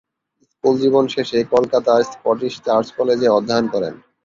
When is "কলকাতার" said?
1.53-2.01